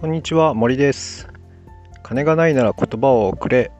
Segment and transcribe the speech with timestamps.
[0.00, 1.26] こんにちは森です。
[2.04, 3.72] 金がないなら言葉をくれ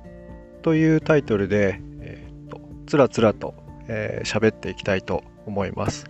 [0.63, 3.55] というタイトルで、えーと、つらつらと
[3.87, 6.07] 喋、えー、っていきたいと思います。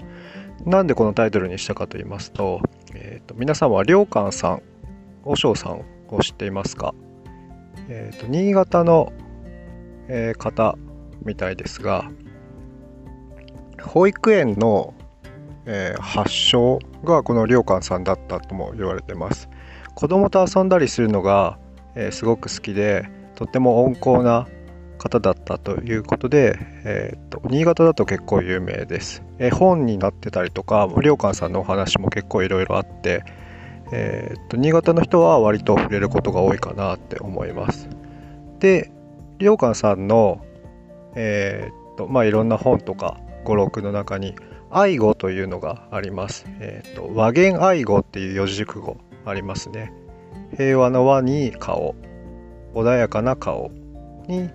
[0.64, 2.62] なんでこのタイトルにしたかと言いますと,、
[2.94, 4.62] えーと、皆さんは良寛さん
[5.24, 6.94] 和尚さんを知っていますか、
[7.90, 9.12] えーと、新潟の、
[10.08, 10.78] えー、方
[11.22, 12.10] みたいですが
[13.82, 14.94] 保育園の、
[15.66, 19.50] えー、発祥がこの良寛さんだったとも言われてます。
[19.98, 21.58] 子供と遊んだりするのが、
[21.96, 24.46] えー、すごく好きでとっても温厚な
[24.96, 29.24] 方だったということで、えーと、新潟だと結構有名です。
[29.40, 33.24] 絵本になってたりとか良寛さんのお話も結構いろいろあって、
[33.90, 37.88] えーと、新潟の人は割と触れることが多いかなって思います。
[38.60, 38.92] で
[39.40, 40.40] 良寛さんの、
[41.16, 44.36] えーとまあ、いろんな本とか語録の中に
[44.70, 46.46] 愛語というのがあります。
[46.60, 49.92] えー、と和言愛語っていう四字熟語ありますね。
[50.56, 51.94] 平和の和に顔、
[52.74, 53.70] 穏やかな顔
[54.26, 54.50] に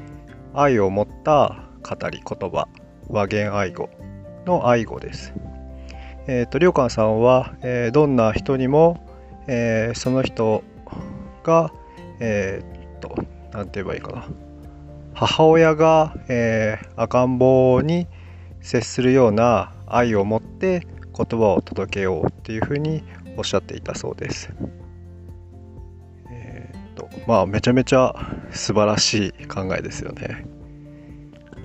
[0.53, 2.67] 愛を持った語り言葉、
[3.07, 3.89] 和言愛語
[4.45, 5.33] の愛語です。
[6.27, 9.05] えっ、ー、と、りょうかんさんは、えー、どんな人にも、
[9.47, 10.63] えー、その人
[11.43, 11.73] が、
[12.19, 12.63] え
[12.95, 13.15] っと、
[13.51, 14.27] なんて言えばいいかな。
[15.13, 18.07] 母親が、え赤ん坊に
[18.61, 23.03] 接するような愛を持って言葉を届けようっていうふうに
[23.37, 24.53] おっしゃっていたそうです。
[26.31, 28.13] えー、っとまあめちゃめちゃ
[28.51, 30.45] 素晴らしい考えですよね。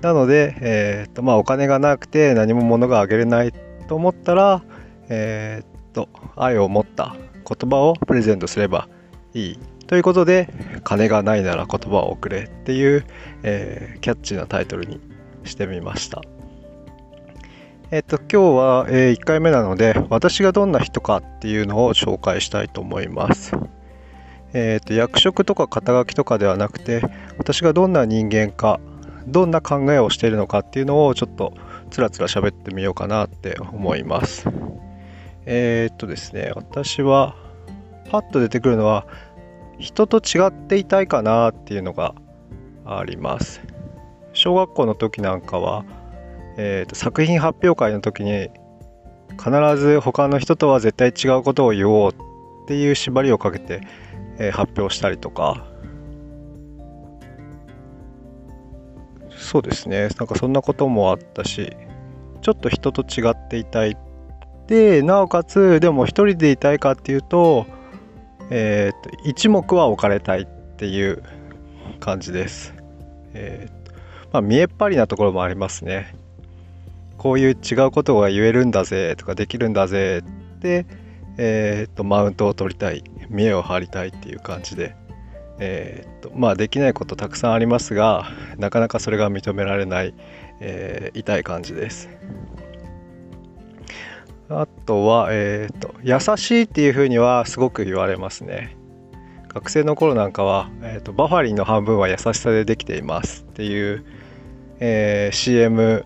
[0.01, 3.53] なので、えー、っとまあ、お金がなくて何も物があげれない
[3.87, 4.63] と思ったら、
[5.09, 8.87] えー、っと愛を持った言葉をプレゼントすれば
[9.33, 10.53] いいということで
[10.85, 13.05] 「金がないなら言葉をくれ」っていう、
[13.43, 15.01] えー、キャッチーなタイトルに
[15.43, 16.21] してみました。
[17.91, 23.53] えっと、今日は、えー、1回目なので、私がどんな人かっていうのを紹介したいと思います。
[24.53, 27.01] えっと、役職とか肩書きとかではなくて、
[27.39, 28.79] 私がどんな人間か、
[29.25, 31.53] どんな考えをしているのかっていうのをちょっと
[31.89, 34.47] つらつら喋ってみようかなって思います。
[35.47, 37.35] え、っとですね、私は
[38.11, 39.07] パッと出てくるのは、
[39.79, 42.13] 人と違っていたいかなっていうのが
[42.85, 43.61] あります。
[44.33, 45.85] 小学校の時なんかは、
[46.61, 48.49] えーと、作品発表会の時に
[49.41, 53.79] 必ず他の人とは絶対違うことを言おうっていう縛りをかけて、
[54.39, 55.65] えー、発表したりとか
[59.29, 61.77] そうですねなんかそんなこともあったし
[62.41, 63.95] ちょっと人と違っていたい
[64.67, 67.67] でなおかつでも一人でいたいかっていうと,、
[68.49, 70.45] えーと、一目は置かれたいっ
[70.75, 71.23] ていう
[72.01, 72.73] 感じです。
[73.33, 73.79] えー
[74.31, 76.13] まあ、見えっ張りなところもありますね。
[77.19, 80.23] こういう違うことが言えるんだぜとかできるんだぜ
[80.55, 80.85] って、
[81.37, 84.95] えー、っとマウントを取りたい見栄を張りたいっていう感じで、
[85.59, 88.25] えー、っとまあできないことたくさんありますが
[88.57, 90.15] なかなかそれが認められない、
[90.61, 92.09] えー、痛い感じです。
[94.51, 98.75] あとは、えーと、優しいっていうふうにはすごく言われますね。
[99.49, 104.05] 学生の頃なんかは、えーと、バファリンの半分は優しさでできていますっていう、
[104.79, 106.03] えー、CM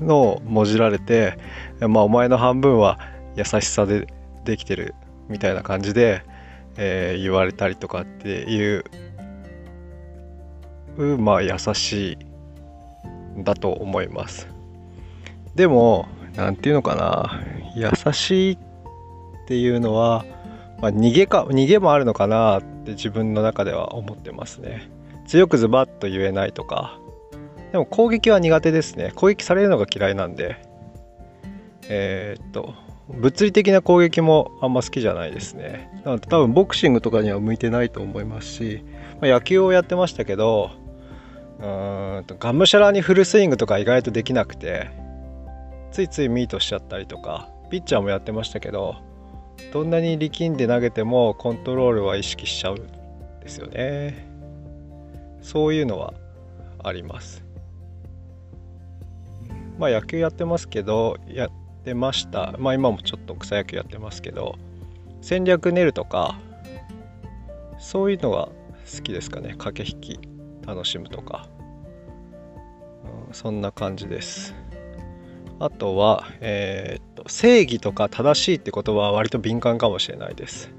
[0.00, 1.38] のもじられて、
[1.80, 2.98] まあ、お前の半分は
[3.36, 4.06] 優しさで
[4.44, 4.94] できてる
[5.28, 6.22] みたいな感じで、
[6.76, 8.84] えー、言われたりとかっていう
[11.18, 12.18] まあ優しい
[13.44, 14.48] だと思います。
[15.54, 17.40] でも何て言うのかな
[17.74, 18.58] 優しいっ
[19.46, 20.24] ていうのは、
[20.80, 24.90] まあ、逃げか逃げもあるのかなって自分の中では思ってますね。
[25.26, 26.98] 強くズバッと言えないとか
[27.72, 29.12] でも攻撃は苦手ですね。
[29.14, 30.56] 攻撃されるのが嫌いなんで。
[31.88, 32.74] えー、っと、
[33.08, 35.90] 物理的な攻撃もあんま好きじゃないですね。
[36.04, 38.84] なので多分ボクシングとかには向いてないと思いますし、
[39.20, 40.70] まあ、野球をやってましたけど、
[41.58, 41.62] う
[42.20, 44.90] んとがむしゃらにフルスイングとか意外とできなくて、
[45.90, 48.96] ついついミートしちゃったりとか、ピッチャーもやってましたけど、
[49.72, 52.86] どんなに力んで投げてもコントロールは意識しちゃうん
[53.40, 54.26] ですよね。
[55.42, 56.14] そういうのは
[56.82, 57.49] あります。
[59.80, 61.50] まあ野球やってますけどやっ
[61.84, 62.54] てました。
[62.58, 64.56] まあ今もちょっと草野球やってますけど
[65.22, 66.38] 戦略練るとか
[67.78, 68.50] そういうのが
[68.94, 69.54] 好きですかね。
[69.56, 70.20] 駆け引き
[70.66, 71.48] 楽しむとか、
[73.28, 74.54] うん、そんな感じです。
[75.58, 80.70] あとは、えー、っと正義とか正しいって言葉は割と敏感かもしれないです。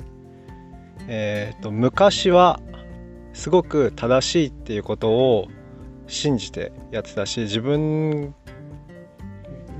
[1.07, 2.59] えー、っと昔は
[3.33, 5.47] すごく正しいっていうことを
[6.05, 8.35] 信じてやってたし自分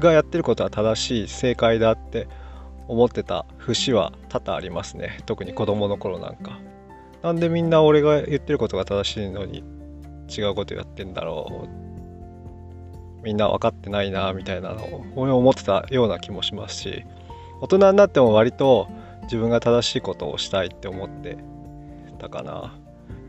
[0.01, 2.27] がやってることは正しい正解だって
[2.88, 5.21] 思ってた節は多々ありますね。
[5.25, 6.59] 特に子供の頃なんか。
[7.21, 9.63] なんでみんな俺が言ってることが正しいのに
[10.27, 13.24] 違うことやってんだろう。
[13.24, 17.06] みんな分かってないなみたいなのを思ってたような気もしますし
[17.62, 18.88] 大人になっても割と
[19.24, 21.38] 自分が正しいことをしたいって思って
[22.18, 22.75] たかな。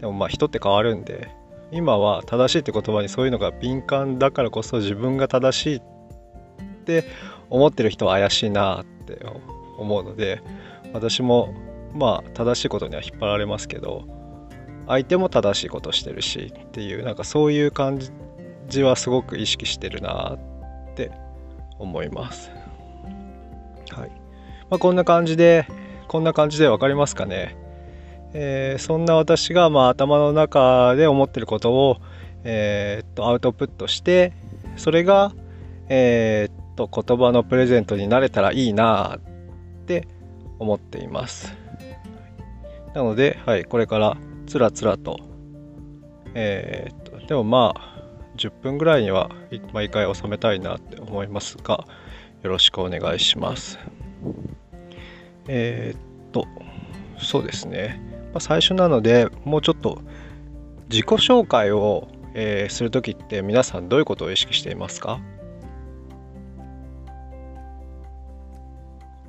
[0.00, 1.30] でもまあ人って変わるんで
[1.70, 5.82] 今は正しいって言葉にそういうのが敏感だからこそ自分が正しいっ
[6.82, 7.04] って
[7.48, 9.24] 思ってる人は怪しいなって
[9.78, 10.42] 思うので
[10.92, 11.54] 私も
[11.94, 14.04] まあ正しいことには引っ張られますけど
[14.86, 18.00] 相手も正しいことしてるしっていうなんかそういう感
[18.68, 21.12] じはすごく意識してるなって
[21.78, 22.50] 思います。
[23.90, 24.10] はい
[24.70, 25.66] まあ、こんな感じで
[26.08, 27.56] こんな感じで分かりますかね。
[28.34, 31.98] えー、そんな私がまあ頭の中で思ってることを、
[32.44, 34.32] えー、っとアウトプットして
[34.76, 35.32] それが、
[35.88, 40.08] えー、っと言葉のプレゼントになれたらいいなって
[40.58, 41.56] 思っています。
[42.94, 44.16] なので、はい、これから
[44.46, 45.18] つらつらと、
[46.34, 48.02] えー、っと、でもまあ、
[48.36, 49.30] 10分ぐらいには
[49.72, 51.84] 毎回収めたいなって思いますが、
[52.42, 53.78] よろしくお願いします。
[55.48, 56.46] えー、っと、
[57.18, 58.00] そうですね。
[58.32, 60.00] まあ、最初なので、もうちょっと
[60.88, 65.20] 自己紹介を、えー、するときって皆さんどういうことを意識していますか？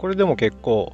[0.03, 0.91] これでも結構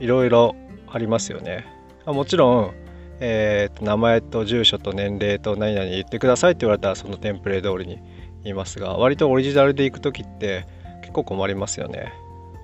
[0.00, 0.56] いろいろ
[0.88, 1.64] ありますよね。
[2.04, 2.74] もちろん、
[3.20, 8.00] えー、名前と住所と年齢と何々言ってくださいって言われたらそのテンプレ通りに
[8.42, 10.66] 言いますが割とオリジナルで行く時って
[11.02, 12.12] 結構困りますよね。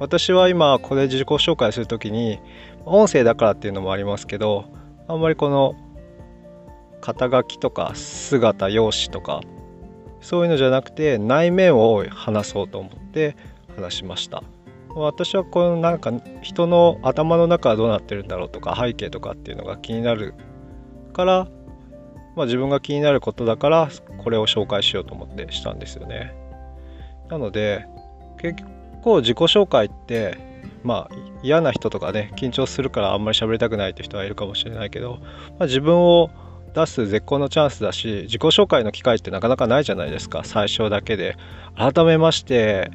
[0.01, 2.41] 私は今これ自己紹介する時に
[2.85, 4.65] 音声だからっていうのもありますけど
[5.07, 5.77] あんまりこの
[7.01, 9.41] 肩書きとか姿容姿とか
[10.21, 13.37] そういうのじゃなくて内面を話そうと思って
[13.77, 14.43] 話しました。
[14.95, 20.35] 私はこのなんか人の頭の中はどうなってるんだろうとか背景とかっていうのが気になる
[21.13, 21.49] から、
[22.37, 23.89] まあ、自分が気になることだから
[24.19, 26.35] これを紹介しようと思ってしたんですよね。
[27.29, 27.87] なので
[28.39, 28.63] 結
[29.03, 30.39] 構自己紹介って
[30.83, 35.19] まあ嫌な人とかね緊張するからあんまり喋りたくないって人はいるかもしれないけど、
[35.59, 36.31] まあ、自分を
[36.75, 41.37] 出す絶好のチャンスだし自己紹介の機会ってなかなかないじゃないですか最初だけで
[41.77, 42.91] 改めまして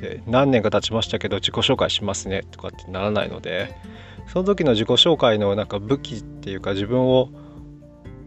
[0.00, 3.74] で何年か経ちましたけど自己紹介しますねとかってならないので
[4.32, 7.30] その時の自己紹介のなんか武器っていうか自分を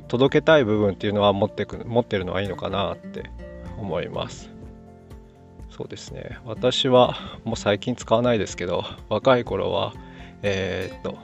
[0.08, 3.30] 届けたい部分っていうのは持ってく持ってるのはいいのかなって
[3.78, 4.50] 思います。
[5.70, 6.38] そうですね。
[6.44, 7.16] 私は
[7.46, 9.94] もう最近使わないですけど若い頃は
[10.42, 11.18] えー、っと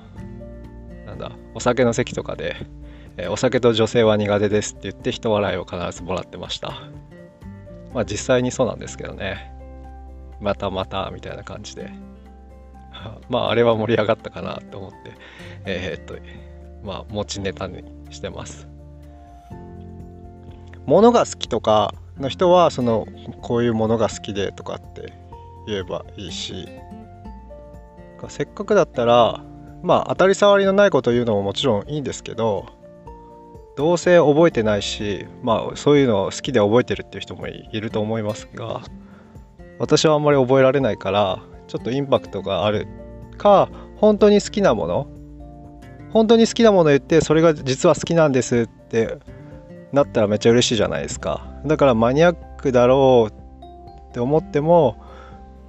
[1.05, 2.55] なんだお酒の席とかで、
[3.17, 6.81] えー、お酒と女性は苦手ですって言って人笑いを必ずもらってました。
[7.93, 9.56] まあ実際にそうなんですけどね。
[10.39, 11.92] またまたみたいな感じで。
[13.30, 14.98] まああれは盛り上がったかなと思って。
[15.66, 16.16] えー、っと
[16.84, 18.68] まあ持ちネタにしてます。
[20.86, 23.06] 物が好きとかの人はその
[23.42, 25.13] こういうものが好きでとかって
[25.68, 26.68] 言えばいいし。
[28.30, 29.44] せっかくだったら
[29.84, 32.66] まあ当たり障りのないことを言うのももちろんいいんですけど
[33.75, 38.81] どうせ覚えてないしまあそういうのを好きで覚えてるっていう人もいると思いますが
[39.79, 42.88] 私はあんまり覚えられないからちょっとインパクトがある
[43.38, 45.07] か本当に好きなもの
[46.12, 49.17] 本当に好きなもの言ってそれが実は好きなんですって
[49.91, 51.48] なったらめっちゃ嬉しいじゃないですか。
[51.65, 54.98] だからマニアックだろうって思っても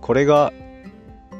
[0.00, 0.52] これが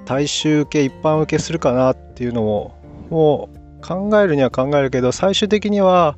[0.04, 2.76] 大衆受け一般受けするかなっていうのも
[3.10, 6.16] もう考えるには考えるけど最終的には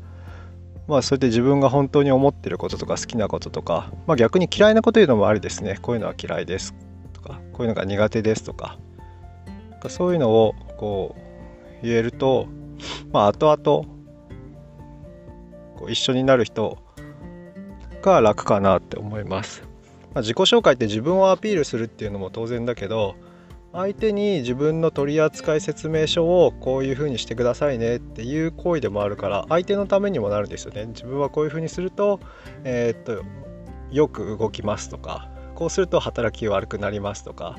[0.91, 5.79] まあそうやって自分が本当に思ってることとか好きなこととか、まあ、逆に嫌いなこと言うのもありですね。
[5.81, 6.75] こういうのは嫌いです
[7.13, 8.77] とかこういうのが苦手ですとか
[9.89, 11.15] そういうのをこ
[11.81, 12.49] う言えると
[13.13, 13.89] まあ後々
[15.79, 16.79] こう一緒になる人
[18.03, 19.63] が楽かなって思います、
[20.13, 23.15] まあ、自己紹介って自分をアピールするっていうのも当然だけど
[23.73, 30.87] 相手に自分の取扱説明書をこういうふうにしてくださいねっていう行為でもあるから相手のためにもなるんですよね。
[30.87, 32.19] 自分はこういうふうにすると,、
[32.65, 33.23] えー、っと
[33.93, 37.57] よく動きますとかこうすると働き悪くなりますとか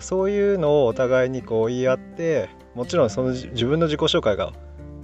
[0.00, 4.52] そういうのをお互いにこう言い合ってもちろんその自分の自己紹介が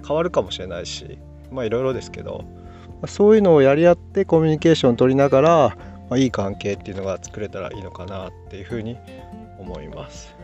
[0.05, 1.17] 変わるかもしれないし
[1.51, 2.45] まあいろいろですけど
[3.07, 5.77] そういうのをやり合ってコミュニケーションを取りながら、
[6.09, 8.97] まあ、いい関係っていうのが作れたらいいのかなっていうふうに
[9.59, 10.35] 思います。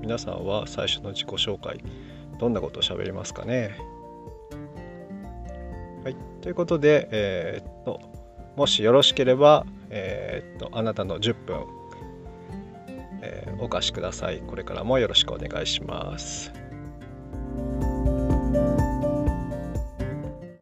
[0.00, 1.82] 皆さんは最初の自己紹介
[2.38, 3.76] どんなことを喋りますかね？
[6.04, 8.00] はいということでえー、っと
[8.56, 11.64] もしよろしければえー、っとあなたの10分、
[13.22, 14.40] えー、お貸しください。
[14.40, 16.52] これからもよろしくお願いします。